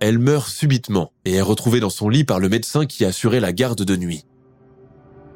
[0.00, 3.52] elle meurt subitement et est retrouvée dans son lit par le médecin qui assurait la
[3.52, 4.24] garde de nuit.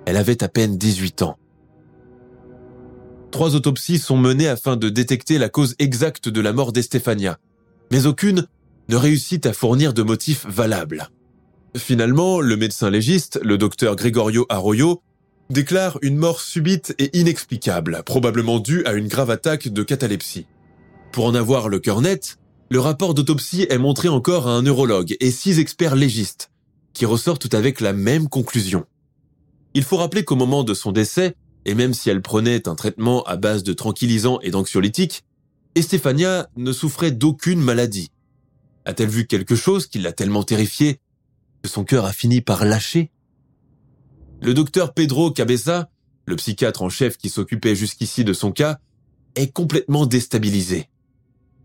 [0.06, 1.36] Elle avait à peine 18 ans.
[3.30, 7.38] Trois autopsies sont menées afin de détecter la cause exacte de la mort d'Estefania,
[7.90, 8.46] mais aucune
[8.88, 11.08] ne réussit à fournir de motifs valables.
[11.76, 15.02] Finalement, le médecin légiste, le docteur Gregorio Arroyo,
[15.50, 20.46] déclare une mort subite et inexplicable, probablement due à une grave attaque de catalepsie.
[21.12, 22.38] Pour en avoir le cœur net,
[22.70, 26.50] le rapport d'autopsie est montré encore à un neurologue et six experts légistes,
[26.94, 28.86] qui ressortent avec la même conclusion.
[29.74, 33.22] Il faut rappeler qu'au moment de son décès, et même si elle prenait un traitement
[33.24, 35.22] à base de tranquillisants et d'anxiolytiques,
[35.74, 38.10] Estefania ne souffrait d'aucune maladie.
[38.84, 41.00] A-t-elle vu quelque chose qui l'a tellement terrifiée
[41.62, 43.10] que son cœur a fini par lâcher?
[44.40, 45.88] Le docteur Pedro Cabeza,
[46.26, 48.78] le psychiatre en chef qui s'occupait jusqu'ici de son cas,
[49.36, 50.88] est complètement déstabilisé.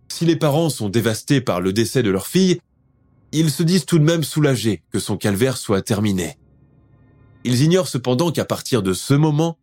[0.10, 2.60] Si les parents sont dévastés par le décès de leur fille,
[3.32, 6.38] ils se disent tout de même soulagés que son calvaire soit terminé.
[7.44, 9.58] Ils ignorent cependant qu'à partir de ce moment,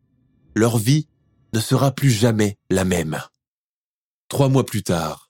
[0.55, 1.09] leur vie
[1.53, 3.21] ne sera plus jamais la même.
[4.29, 5.24] Trois mois plus tard.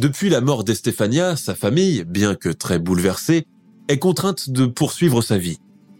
[0.00, 3.44] Depuis la mort d'Estefania, sa famille, bien que très bouleversée,
[3.88, 5.58] est contrainte de poursuivre sa vie.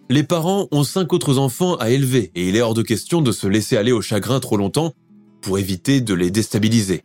[0.09, 3.33] Les parents ont cinq autres enfants à élever et il est hors de question de
[3.33, 4.95] se laisser aller au chagrin trop longtemps
[5.43, 7.05] pour éviter de les déstabiliser.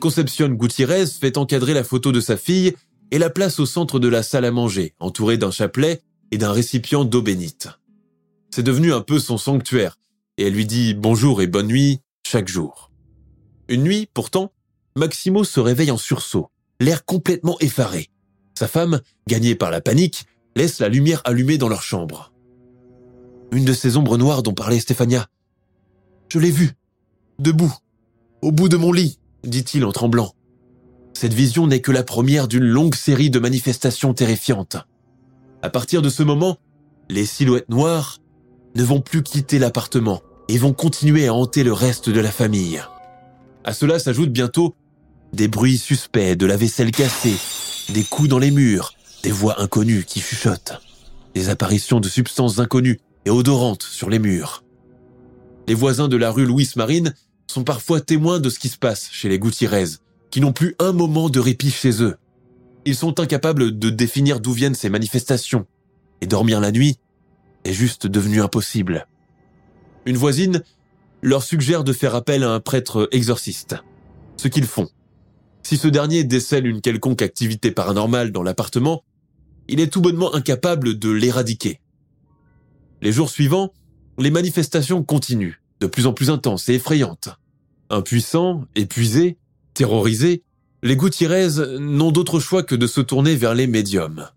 [0.00, 2.74] Concepcion Gutiérrez fait encadrer la photo de sa fille
[3.12, 6.50] et la place au centre de la salle à manger, entourée d'un chapelet et d'un
[6.50, 7.68] récipient d'eau bénite.
[8.50, 9.98] C'est devenu un peu son sanctuaire,
[10.36, 12.90] et elle lui dit bonjour et bonne nuit chaque jour.
[13.68, 14.50] Une nuit, pourtant,
[14.96, 16.50] Maximo se réveille en sursaut,
[16.80, 18.10] l'air complètement effaré.
[18.58, 22.32] Sa femme, gagnée par la panique, laisse la lumière allumée dans leur chambre.
[23.52, 25.26] Une de ces ombres noires dont parlait Stéphania.
[26.28, 26.72] Je l'ai vue,
[27.38, 27.74] debout,
[28.42, 30.34] au bout de mon lit dit-il en tremblant.
[31.14, 34.76] Cette vision n'est que la première d'une longue série de manifestations terrifiantes.
[35.62, 36.58] À partir de ce moment,
[37.08, 38.18] les silhouettes noires
[38.74, 42.82] ne vont plus quitter l'appartement et vont continuer à hanter le reste de la famille.
[43.64, 44.74] À cela s'ajoutent bientôt
[45.32, 47.36] des bruits suspects, de la vaisselle cassée,
[47.92, 50.80] des coups dans les murs, des voix inconnues qui chuchotent,
[51.34, 54.62] des apparitions de substances inconnues et odorantes sur les murs.
[55.68, 57.14] Les voisins de la rue Louis Marine
[57.46, 59.98] sont parfois témoins de ce qui se passe chez les Gutiérrez,
[60.30, 62.16] qui n'ont plus un moment de répit chez eux.
[62.84, 65.66] Ils sont incapables de définir d'où viennent ces manifestations,
[66.20, 66.98] et dormir la nuit
[67.64, 69.06] est juste devenu impossible.
[70.04, 70.62] Une voisine
[71.22, 73.76] leur suggère de faire appel à un prêtre exorciste,
[74.36, 74.88] ce qu'ils font.
[75.72, 79.04] Si ce dernier décèle une quelconque activité paranormale dans l'appartement,
[79.68, 81.80] il est tout bonnement incapable de l'éradiquer.
[83.00, 83.72] Les jours suivants,
[84.18, 87.30] les manifestations continuent, de plus en plus intenses et effrayantes.
[87.88, 89.38] Impuissants, épuisés,
[89.72, 90.42] terrorisés,
[90.82, 94.28] les Gutiérrez n'ont d'autre choix que de se tourner vers les médiums.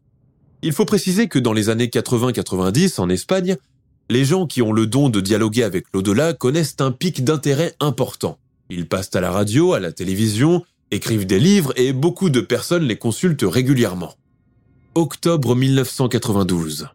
[0.61, 3.57] Il faut préciser que dans les années 80-90 en Espagne,
[4.09, 8.39] les gens qui ont le don de dialoguer avec l'au-delà connaissent un pic d'intérêt important.
[8.69, 12.83] Ils passent à la radio, à la télévision, écrivent des livres et beaucoup de personnes
[12.83, 14.13] les consultent régulièrement.
[14.95, 16.87] Octobre 1992.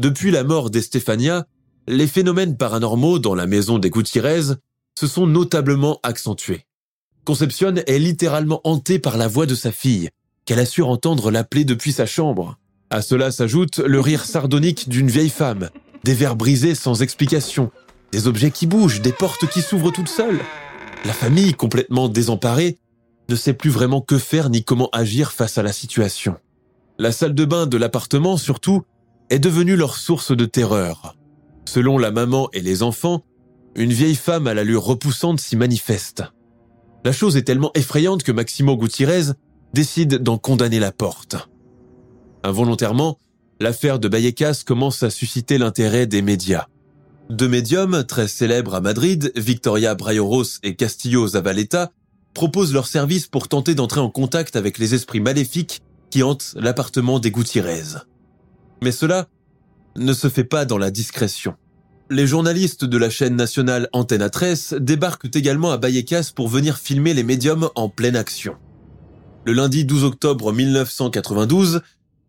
[0.00, 1.46] Depuis la mort d'Estefania,
[1.86, 4.54] les phénomènes paranormaux dans la maison des Gutiérrez
[4.98, 6.66] se sont notablement accentués.
[7.24, 10.08] Concepcion est littéralement hantée par la voix de sa fille,
[10.44, 12.56] qu'elle assure entendre l'appeler depuis sa chambre.
[12.90, 15.68] À cela s'ajoute le rire sardonique d'une vieille femme,
[16.04, 17.70] des verres brisés sans explication,
[18.12, 20.40] des objets qui bougent, des portes qui s'ouvrent toutes seules.
[21.04, 22.78] La famille, complètement désemparée,
[23.28, 26.36] ne sait plus vraiment que faire ni comment agir face à la situation.
[26.98, 28.82] La salle de bain de l'appartement, surtout,
[29.30, 31.14] est devenue leur source de terreur.
[31.66, 33.22] Selon la maman et les enfants,
[33.74, 36.24] une vieille femme à l'allure repoussante s'y manifeste.
[37.04, 39.32] La chose est tellement effrayante que Maximo Gutiérrez
[39.74, 41.36] décide d'en condamner la porte.
[42.42, 43.18] Involontairement,
[43.60, 46.66] l'affaire de Vallecas commence à susciter l'intérêt des médias.
[47.30, 51.92] Deux médiums très célèbres à Madrid, Victoria Brayoros et Castillo Zabaleta,
[52.38, 57.18] proposent leurs services pour tenter d'entrer en contact avec les esprits maléfiques qui hantent l'appartement
[57.18, 57.98] des Gutiérrez.
[58.80, 59.26] Mais cela
[59.96, 61.56] ne se fait pas dans la discrétion.
[62.10, 67.12] Les journalistes de la chaîne nationale Antena 13 débarquent également à Vallecas pour venir filmer
[67.12, 68.54] les médiums en pleine action.
[69.44, 71.80] Le lundi 12 octobre 1992,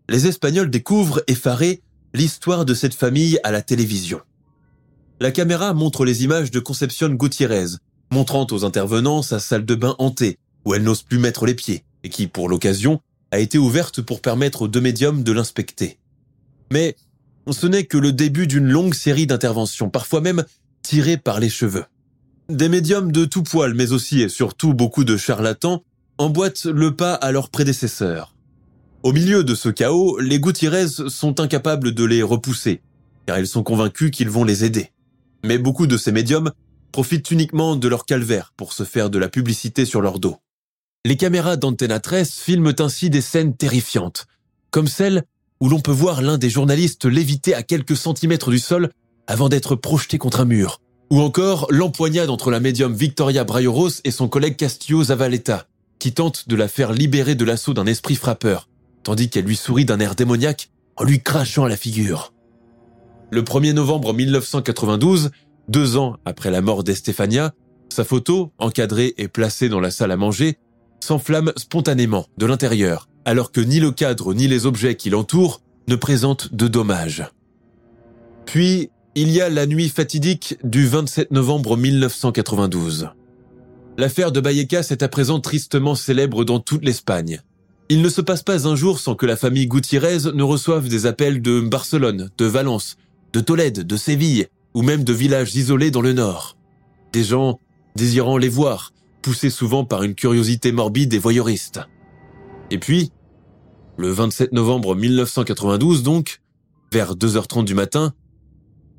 [0.09, 1.83] les Espagnols découvrent, effarés,
[2.15, 4.21] l'histoire de cette famille à la télévision.
[5.19, 7.77] La caméra montre les images de Concepción Gutiérrez,
[8.11, 11.83] montrant aux intervenants sa salle de bain hantée, où elle n'ose plus mettre les pieds,
[12.03, 15.97] et qui, pour l'occasion, a été ouverte pour permettre aux deux médiums de l'inspecter.
[16.71, 16.95] Mais
[17.49, 20.43] ce n'est que le début d'une longue série d'interventions, parfois même
[20.81, 21.85] tirées par les cheveux.
[22.49, 25.83] Des médiums de tout poil, mais aussi et surtout beaucoup de charlatans,
[26.17, 28.35] emboîtent le pas à leurs prédécesseurs.
[29.03, 32.81] Au milieu de ce chaos, les Gutiérrez sont incapables de les repousser,
[33.25, 34.91] car ils sont convaincus qu'ils vont les aider.
[35.45, 36.51] Mais beaucoup de ces médiums
[36.91, 40.37] profitent uniquement de leur calvaire pour se faire de la publicité sur leur dos.
[41.05, 44.27] Les caméras d'Antena 13 filment ainsi des scènes terrifiantes,
[44.71, 45.23] comme celle
[45.61, 48.91] où l'on peut voir l'un des journalistes léviter à quelques centimètres du sol
[49.27, 54.11] avant d'être projeté contre un mur, ou encore l'empoignade entre la médium Victoria Brayoros et
[54.11, 55.67] son collègue Castillo Zavaleta,
[55.99, 58.69] qui tente de la faire libérer de l'assaut d'un esprit frappeur,
[59.03, 62.33] tandis qu'elle lui sourit d'un air démoniaque en lui crachant à la figure.
[63.31, 65.31] Le 1er novembre 1992,
[65.69, 67.53] deux ans après la mort d'Estefania,
[67.89, 70.57] sa photo, encadrée et placée dans la salle à manger,
[70.99, 75.95] s'enflamme spontanément de l'intérieur, alors que ni le cadre ni les objets qui l'entourent ne
[75.95, 77.25] présentent de dommages.
[78.45, 83.09] Puis, il y a la nuit fatidique du 27 novembre 1992.
[83.97, 87.41] L'affaire de Vallecas est à présent tristement célèbre dans toute l'Espagne.
[87.89, 91.05] Il ne se passe pas un jour sans que la famille Gutiérrez ne reçoive des
[91.05, 92.97] appels de Barcelone, de Valence,
[93.33, 96.57] de Tolède, de Séville, ou même de villages isolés dans le nord.
[97.13, 97.59] Des gens
[97.95, 101.81] désirant les voir, poussés souvent par une curiosité morbide et voyeuriste.
[102.71, 103.11] Et puis,
[103.97, 106.41] le 27 novembre 1992 donc,
[106.91, 108.13] vers 2h30 du matin,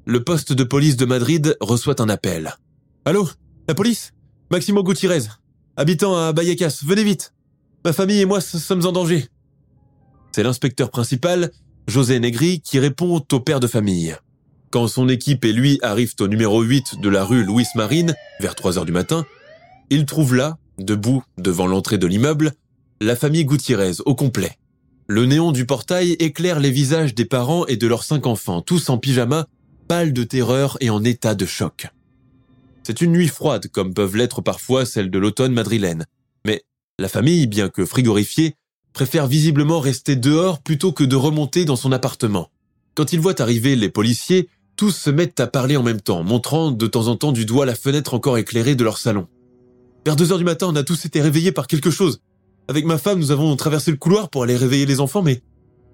[0.04, 2.56] le poste de police de Madrid reçoit un appel.
[3.04, 3.28] Allô
[3.68, 4.12] La police?
[4.50, 5.28] Maximo Gutiérrez,
[5.76, 7.32] habitant à Vallecas, venez vite
[7.84, 9.28] Ma famille et moi sommes en danger.
[10.32, 11.50] C'est l'inspecteur principal,
[11.86, 14.16] José Negri, qui répond au père de famille.
[14.70, 18.54] Quand son équipe et lui arrivent au numéro 8 de la rue Louis Marine, vers
[18.54, 19.26] 3 heures du matin,
[19.90, 22.52] ils trouvent là, debout devant l'entrée de l'immeuble,
[23.00, 24.58] la famille Gutiérrez au complet.
[25.08, 28.90] Le néon du portail éclaire les visages des parents et de leurs cinq enfants, tous
[28.90, 29.48] en pyjama,
[29.88, 31.88] pâles de terreur et en état de choc.
[32.84, 36.06] C'est une nuit froide, comme peuvent l'être parfois celles de l'automne madrilène.
[36.46, 36.62] Mais
[37.00, 38.54] la famille, bien que frigorifiée,
[38.92, 42.50] préfère visiblement rester dehors plutôt que de remonter dans son appartement.
[42.94, 44.48] Quand ils voient arriver les policiers,
[44.80, 47.66] tous se mettent à parler en même temps, montrant de temps en temps du doigt
[47.66, 49.26] la fenêtre encore éclairée de leur salon.
[50.06, 52.22] Vers deux heures du matin, on a tous été réveillés par quelque chose.
[52.66, 55.42] Avec ma femme, nous avons traversé le couloir pour aller réveiller les enfants, mais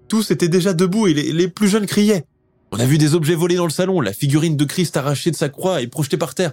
[0.06, 2.26] tous étaient déjà debout et les, plus jeunes criaient.
[2.70, 5.36] On a vu des objets volés dans le salon, la figurine de Christ arrachée de
[5.36, 6.52] sa croix et projetée par terre.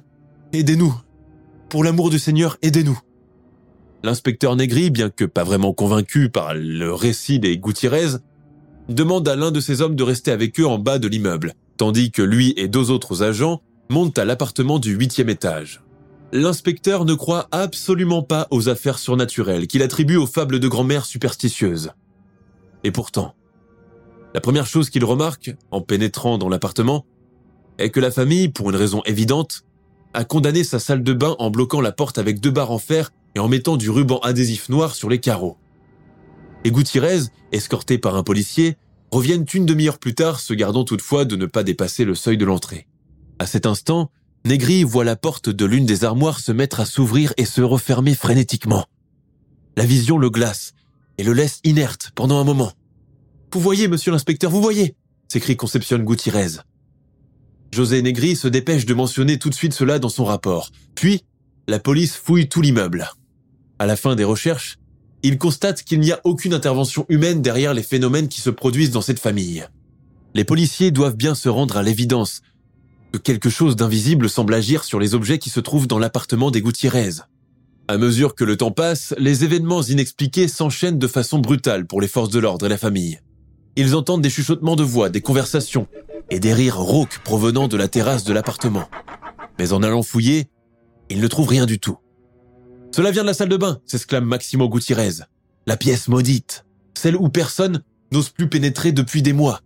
[0.54, 0.96] Aidez-nous.
[1.70, 3.00] Pour l'amour du Seigneur, aidez-nous.
[4.02, 8.18] L'inspecteur Negri, bien que pas vraiment convaincu par le récit des Gutiérrez,
[8.90, 12.12] demande à l'un de ses hommes de rester avec eux en bas de l'immeuble, tandis
[12.12, 15.84] que lui et deux autres agents montent à l'appartement du huitième étage.
[16.32, 21.92] L'inspecteur ne croit absolument pas aux affaires surnaturelles qu'il attribue aux fables de grand-mère superstitieuses.
[22.86, 23.36] Et pourtant,
[24.34, 27.06] la première chose qu'il remarque, en pénétrant dans l'appartement,
[27.80, 29.66] est que la famille, pour une raison évidente,
[30.14, 33.12] a condamné sa salle de bain en bloquant la porte avec deux barres en fer
[33.36, 35.58] et en mettant du ruban adhésif noir sur les carreaux.
[36.64, 38.78] Et Gutiérrez, escorté par un policier,
[39.14, 42.46] reviennent une demi-heure plus tard, se gardant toutefois de ne pas dépasser le seuil de
[42.46, 42.88] l'entrée.
[43.40, 44.12] À cet instant,
[44.46, 48.16] Negri voit la porte de l'une des armoires se mettre à s'ouvrir et se refermer
[48.16, 48.86] frénétiquement.
[49.78, 50.74] La vision le glace
[51.18, 52.74] et le laisse inerte pendant un moment.
[53.54, 54.96] Vous voyez, monsieur l'inspecteur, vous voyez
[55.34, 56.60] s'écrie Concepcion Gutiérrez.
[57.72, 60.70] José Negri se dépêche de mentionner tout de suite cela dans son rapport.
[60.94, 61.24] Puis,
[61.68, 63.10] la police fouille tout l'immeuble.
[63.80, 64.78] À la fin des recherches,
[65.24, 69.02] il constate qu'il n'y a aucune intervention humaine derrière les phénomènes qui se produisent dans
[69.02, 69.66] cette famille.
[70.34, 72.42] Les policiers doivent bien se rendre à l'évidence
[73.14, 76.62] que quelque chose d'invisible semble agir sur les objets qui se trouvent dans l'appartement des
[76.62, 77.22] Gutiérrez.
[77.88, 82.08] À mesure que le temps passe, les événements inexpliqués s'enchaînent de façon brutale pour les
[82.08, 83.20] forces de l'ordre et la famille.
[83.76, 85.88] Ils entendent des chuchotements de voix, des conversations
[86.30, 88.90] et des rires rauques provenant de la terrasse de l'appartement.
[89.60, 90.48] Mais en allant fouiller,
[91.10, 91.98] ils ne trouvent rien du tout.
[92.96, 95.24] Cela vient de la salle de bain, s'exclame Maximo Gutiérrez.
[95.66, 96.64] La pièce maudite,
[96.96, 97.82] celle où personne
[98.12, 99.62] n'ose plus pénétrer depuis des mois.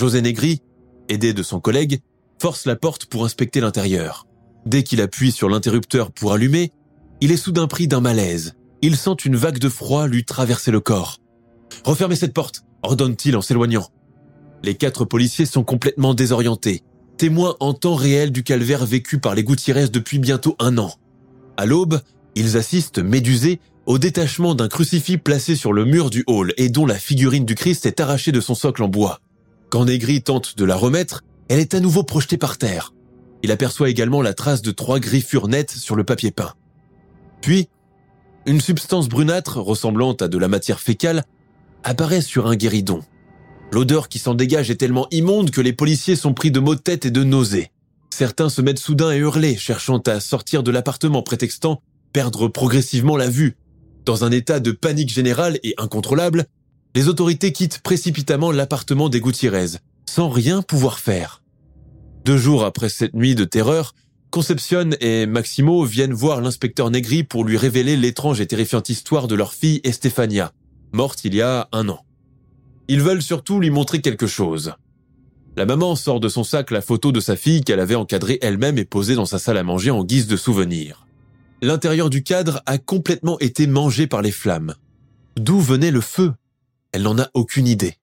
[0.00, 0.62] José Negri,
[1.08, 2.00] aidé de son collègue,
[2.42, 4.26] force la porte pour inspecter l'intérieur.
[4.66, 6.72] Dès qu'il appuie sur l'interrupteur pour allumer,
[7.20, 8.54] il est soudain pris d'un malaise.
[8.82, 11.18] Il sent une vague de froid lui traverser le corps.
[11.84, 13.86] Refermez cette porte, ordonne-t-il en s'éloignant.
[14.64, 16.82] Les quatre policiers sont complètement désorientés,
[17.16, 20.92] témoins en temps réel du calvaire vécu par les Gutiérrez depuis bientôt un an.
[21.56, 22.00] À l'aube,
[22.36, 26.86] ils assistent, médusés, au détachement d'un crucifix placé sur le mur du hall et dont
[26.86, 29.20] la figurine du Christ est arrachée de son socle en bois.
[29.70, 32.92] Quand Negri tente de la remettre, elle est à nouveau projetée par terre.
[33.42, 36.52] Il aperçoit également la trace de trois griffures nettes sur le papier peint.
[37.40, 37.68] Puis,
[38.44, 41.24] une substance brunâtre ressemblant à de la matière fécale
[41.84, 43.00] apparaît sur un guéridon.
[43.72, 46.80] L'odeur qui s'en dégage est tellement immonde que les policiers sont pris de maux de
[46.80, 47.70] tête et de nausées.
[48.10, 51.82] Certains se mettent soudain à hurler, cherchant à sortir de l'appartement, prétextant
[52.16, 53.58] perdre progressivement la vue.
[54.06, 56.46] Dans un état de panique générale et incontrôlable,
[56.94, 59.76] les autorités quittent précipitamment l'appartement des Gutiérrez,
[60.08, 61.42] sans rien pouvoir faire.
[62.24, 63.94] Deux jours après cette nuit de terreur,
[64.30, 69.34] Concepcion et Maximo viennent voir l'inspecteur Negri pour lui révéler l'étrange et terrifiante histoire de
[69.34, 70.52] leur fille Estefania,
[70.94, 72.00] morte il y a un an.
[72.88, 74.72] Ils veulent surtout lui montrer quelque chose.
[75.54, 78.78] La maman sort de son sac la photo de sa fille qu'elle avait encadrée elle-même
[78.78, 81.05] et posée dans sa salle à manger en guise de souvenir.
[81.62, 84.74] L'intérieur du cadre a complètement été mangé par les flammes.
[85.36, 86.34] D'où venait le feu?
[86.92, 87.94] Elle n'en a aucune idée.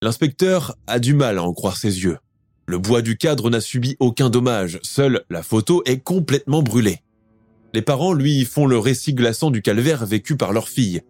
[0.00, 2.18] L'inspecteur a du mal à en croire ses yeux.
[2.66, 7.00] Le bois du cadre n'a subi aucun dommage, seule la photo est complètement brûlée.
[7.74, 11.02] Les parents, lui, font le récit glaçant du calvaire vécu par leur fille.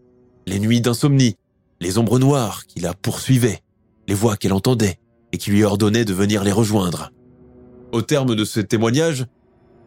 [0.46, 1.36] Les nuits d'insomnie,
[1.80, 3.60] les ombres noires qui la poursuivaient,
[4.06, 4.98] les voix qu'elle entendait
[5.32, 7.10] et qui lui ordonnaient de venir les rejoindre.
[7.92, 9.26] Au terme de ce témoignage,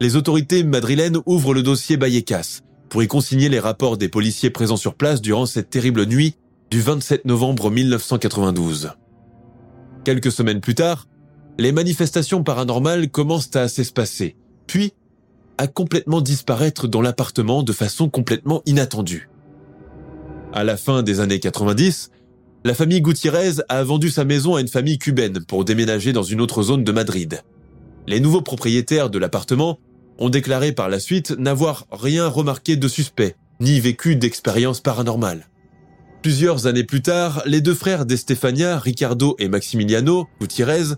[0.02, 4.76] les autorités madrilènes ouvrent le dossier Bayecas pour y consigner les rapports des policiers présents
[4.76, 6.34] sur place durant cette terrible nuit
[6.72, 8.90] du 27 novembre 1992.
[10.02, 11.06] Quelques semaines plus tard,
[11.56, 14.34] les manifestations paranormales commencent à s'espacer,
[14.66, 14.92] puis
[15.56, 19.30] à complètement disparaître dans l'appartement de façon complètement inattendue.
[20.52, 22.10] À la fin des années 90,
[22.64, 26.40] la famille Gutiérrez a vendu sa maison à une famille cubaine pour déménager dans une
[26.40, 27.40] autre zone de Madrid.
[28.08, 29.78] Les nouveaux propriétaires de l'appartement
[30.18, 35.48] ont déclaré par la suite n'avoir rien remarqué de suspect, ni vécu d'expérience paranormale.
[36.22, 40.94] Plusieurs années plus tard, les deux frères d'Estefania, Ricardo et Maximiliano Gutiérrez,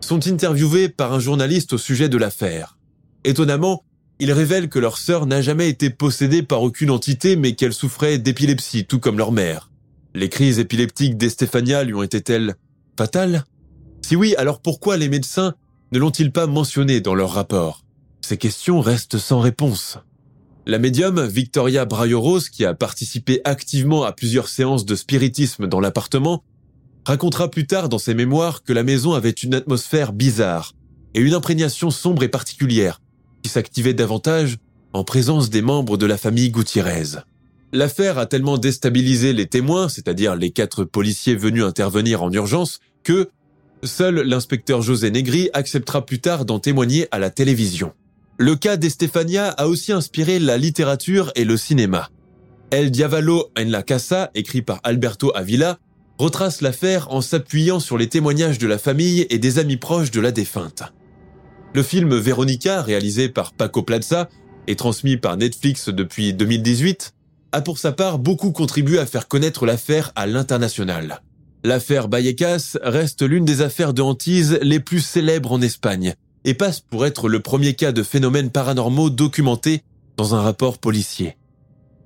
[0.00, 2.78] sont interviewés par un journaliste au sujet de l'affaire.
[3.24, 3.82] Étonnamment,
[4.20, 8.18] ils révèlent que leur sœur n'a jamais été possédée par aucune entité mais qu'elle souffrait
[8.18, 9.70] d'épilepsie, tout comme leur mère.
[10.14, 12.56] Les crises épileptiques d'Estefania lui ont été-elles
[12.96, 13.44] fatales?
[14.02, 15.54] Si oui, alors pourquoi les médecins
[15.92, 17.84] ne l'ont-ils pas mentionné dans leur rapport?
[18.28, 19.96] Ces questions restent sans réponse.
[20.66, 26.44] La médium Victoria Brayoros, qui a participé activement à plusieurs séances de spiritisme dans l'appartement,
[27.06, 30.74] racontera plus tard dans ses mémoires que la maison avait une atmosphère bizarre
[31.14, 33.00] et une imprégnation sombre et particulière,
[33.42, 34.58] qui s'activait davantage
[34.92, 37.22] en présence des membres de la famille Gutiérrez.
[37.72, 43.30] L'affaire a tellement déstabilisé les témoins, c'est-à-dire les quatre policiers venus intervenir en urgence, que
[43.84, 47.94] seul l'inspecteur José Negri acceptera plus tard d'en témoigner à la télévision.
[48.40, 52.08] Le cas d'Estefania a aussi inspiré la littérature et le cinéma.
[52.70, 55.80] El Diavolo en la Casa, écrit par Alberto Avila,
[56.18, 60.20] retrace l'affaire en s'appuyant sur les témoignages de la famille et des amis proches de
[60.20, 60.84] la défunte.
[61.74, 64.28] Le film Veronica, réalisé par Paco Plaza
[64.68, 67.14] et transmis par Netflix depuis 2018,
[67.50, 71.22] a pour sa part beaucoup contribué à faire connaître l'affaire à l'international.
[71.64, 76.14] L'affaire Vallecas reste l'une des affaires de hantise les plus célèbres en Espagne
[76.44, 79.82] et passe pour être le premier cas de phénomènes paranormaux documenté
[80.16, 81.36] dans un rapport policier.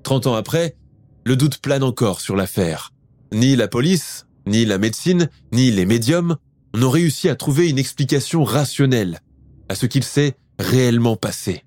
[0.03, 0.77] Trente ans après,
[1.25, 2.93] le doute plane encore sur l'affaire.
[3.33, 6.37] Ni la police, ni la médecine, ni les médiums
[6.75, 9.21] n'ont réussi à trouver une explication rationnelle
[9.69, 11.65] à ce qu'il s'est réellement passé.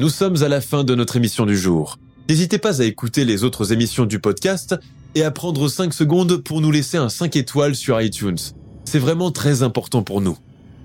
[0.00, 1.98] Nous sommes à la fin de notre émission du jour.
[2.28, 4.76] N'hésitez pas à écouter les autres émissions du podcast
[5.14, 8.38] et à prendre 5 secondes pour nous laisser un 5 étoiles sur iTunes.
[8.84, 10.38] C'est vraiment très important pour nous.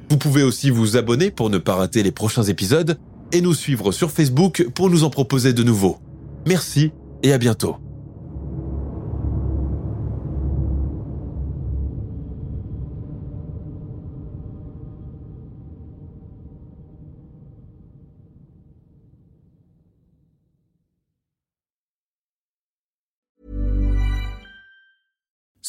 [0.09, 2.97] Vous pouvez aussi vous abonner pour ne pas rater les prochains épisodes
[3.31, 5.97] et nous suivre sur Facebook pour nous en proposer de nouveaux.
[6.45, 6.91] Merci
[7.23, 7.77] et à bientôt.